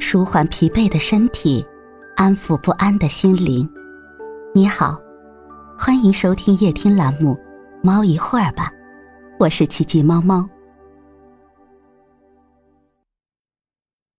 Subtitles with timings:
[0.00, 1.64] 舒缓疲惫的身体，
[2.16, 3.68] 安抚不安的心灵。
[4.54, 5.00] 你好，
[5.78, 7.34] 欢迎收听夜听栏目
[7.82, 8.70] 《猫一会儿吧》，
[9.38, 10.48] 我是奇迹猫猫。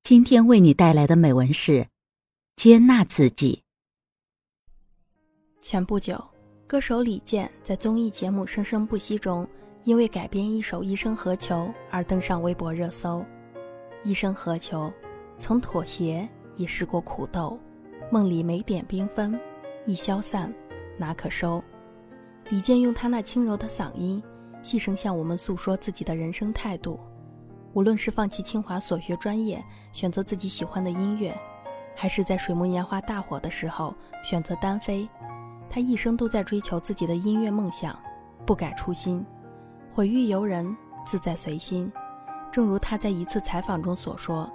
[0.03, 1.87] 今天为你带来的美文是：
[2.55, 3.63] 接纳自己。
[5.61, 6.23] 前不久，
[6.65, 9.47] 歌手李健在综艺节目《生生不息》中，
[9.83, 11.55] 因为改编一首《一生何求》
[11.91, 13.25] 而登上微博热搜。
[14.03, 14.91] 一生何求？
[15.39, 17.57] 曾妥协，也试过苦斗。
[18.11, 19.39] 梦里每点缤纷，
[19.85, 20.53] 一消散，
[20.97, 21.63] 哪可收？
[22.49, 24.21] 李健用他那轻柔的嗓音，
[24.61, 26.99] 细声向我们诉说自己的人生态度。
[27.73, 29.63] 无论是放弃清华所学专业，
[29.93, 31.33] 选择自己喜欢的音乐，
[31.95, 35.07] 还是在水木年华大火的时候选择单飞，
[35.69, 37.97] 他一生都在追求自己的音乐梦想，
[38.45, 39.23] 不改初心，
[39.91, 40.75] 毁誉由人，
[41.05, 41.91] 自在随心。
[42.51, 44.51] 正如他在一次采访中所说：“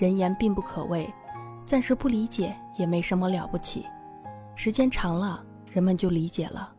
[0.00, 1.12] 人言并不可畏，
[1.66, 3.84] 暂时不理解也没什么了不起。
[4.54, 6.72] 时间长了，人们就理解了；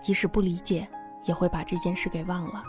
[0.00, 0.86] 即使不理解，
[1.24, 2.62] 也会把这件事给忘了。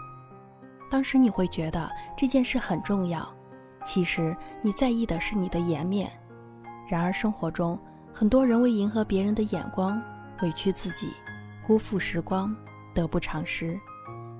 [0.89, 3.31] 当时你会觉得这件事很重要，
[3.85, 6.11] 其实你在意的是你的颜面。
[6.89, 7.80] 然而生活中，
[8.11, 10.02] 很多人为迎合别人的眼光，
[10.41, 11.13] 委屈自己，
[11.63, 12.55] 辜负时光，
[12.95, 13.80] 得不偿失。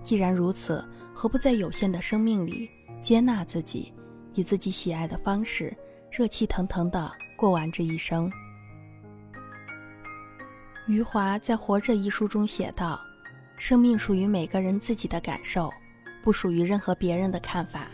[0.02, 2.68] 既然如此，何不在有限的生命里？”
[3.00, 3.94] 接纳自己，
[4.34, 5.76] 以自己喜爱的方式，
[6.10, 8.32] 热气腾腾地过完这一生。
[10.88, 13.00] 余华在《活着》一书中写道
[13.56, 15.72] ：“生命属于每个人自己的感受，
[16.24, 17.88] 不属于任何别人的看法。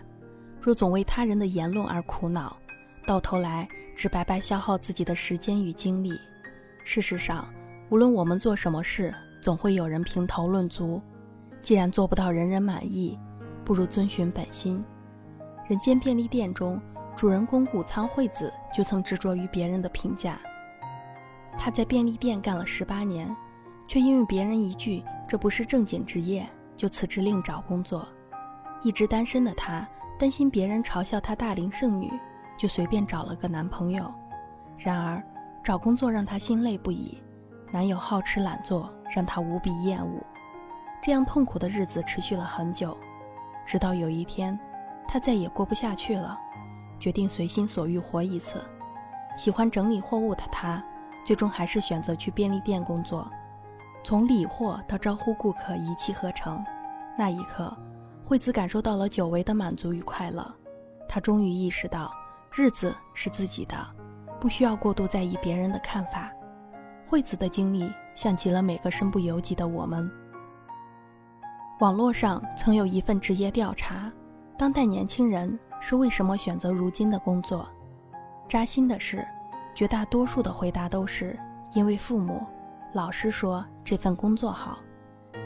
[0.60, 2.58] 若总为他人的言论而苦恼，
[3.06, 6.12] 到头来只白白消耗自己的时间与精力。
[6.84, 7.48] 事实上，
[7.90, 11.02] 无论我们做什么事，总会有人评头论足。
[11.62, 13.18] 既然做不到人人满意，
[13.66, 14.84] 不如遵循本心。”
[15.68, 16.82] 人间便利店中，
[17.14, 20.40] 主人公谷仓惠子就曾执着于别人的评价。
[21.58, 23.36] 他在便利店干了十八年，
[23.86, 26.48] 却因为别人一句“这不是正经职业”，
[26.78, 28.08] 就辞职另找工作。
[28.82, 29.86] 一直单身的她，
[30.18, 32.10] 担心别人嘲笑她大龄剩女，
[32.58, 34.10] 就随便找了个男朋友。
[34.78, 35.22] 然而，
[35.62, 37.22] 找工作让她心累不已，
[37.74, 40.26] 男友好吃懒做，让她无比厌恶。
[41.02, 42.98] 这样痛苦的日子持续了很久，
[43.66, 44.58] 直到有一天。
[45.08, 46.38] 他再也过不下去了，
[47.00, 48.64] 决定随心所欲活一次。
[49.36, 50.84] 喜欢整理货物的他，
[51.24, 53.30] 最终还是选择去便利店工作。
[54.04, 56.64] 从理货到招呼顾客，一气呵成。
[57.18, 57.76] 那一刻，
[58.24, 60.54] 惠子感受到了久违的满足与快乐。
[61.08, 62.12] 她终于意识到，
[62.52, 63.76] 日子是自己的，
[64.40, 66.32] 不需要过度在意别人的看法。
[67.06, 70.10] 惠子的经历，像极了每个身不由己的我们。
[71.80, 74.12] 网络上曾有一份职业调查。
[74.58, 77.70] 当代年轻人是为什么选择如今的工作？
[78.50, 79.24] 扎心的是，
[79.76, 81.38] 绝大多数的回答都是
[81.74, 82.44] 因为父母、
[82.94, 84.80] 老师说这份工作好。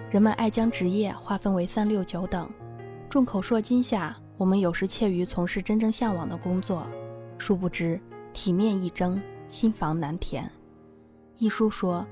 [0.09, 2.49] 人们爱将职业划分为三六九等，
[3.09, 6.87] 众口铄金下，我们有时怯于从事真正向往的工作，
[7.37, 7.99] 殊不知
[8.31, 10.49] 体面一争，心房难填。
[11.35, 12.05] 一书说，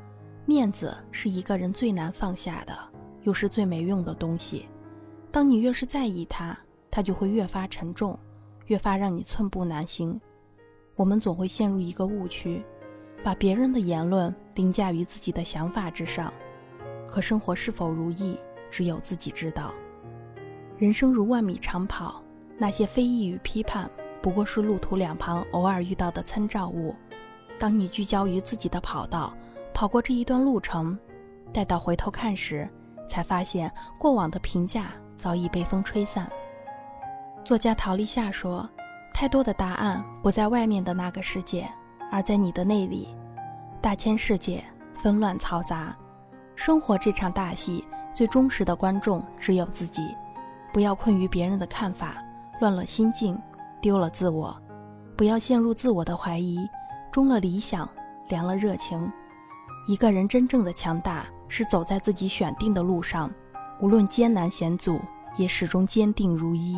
[0.46, 2.78] 面子是一个人最难放下的，
[3.24, 4.68] 又是最没用的东西。
[5.32, 6.58] 当你越是在意它，
[6.92, 8.18] 它就会越发沉重，
[8.68, 10.20] 越发让你寸步难行。
[10.96, 12.64] 我们总会陷入一个误区，
[13.24, 16.34] 把别人的言论凌驾于自己的想法之上。
[17.08, 18.38] 可生活是否如意，
[18.70, 19.74] 只有自己知道。
[20.78, 22.24] 人生如万米长跑，
[22.58, 23.90] 那些非议与批判，
[24.22, 26.96] 不过是路途两旁偶尔遇到的参照物。
[27.58, 29.34] 当你聚焦于自己的跑道，
[29.74, 30.98] 跑过这一段路程，
[31.52, 32.70] 待到回头看时，
[33.10, 36.30] 才发现过往的评价早已被风吹散。
[37.50, 38.70] 作家陶立夏说
[39.12, 41.68] ：“太多的答案不在外面的那个世界，
[42.12, 43.10] 而在你的内里。
[43.82, 45.98] 大千世界纷乱嘈杂，
[46.56, 47.84] 生活这场大戏，
[48.14, 50.16] 最忠实的观众只有自己。
[50.72, 52.24] 不要困于别人的看法，
[52.60, 53.36] 乱了心境，
[53.82, 54.56] 丢了自我。
[55.18, 56.70] 不要陷入自我的怀疑，
[57.12, 57.90] 中了理想，
[58.28, 59.12] 凉了热情。
[59.88, 63.28] 一个人真正的强大，是走在自己选定的路上，
[63.82, 65.02] 无论艰难险阻，
[65.36, 66.78] 也始终坚定如一。”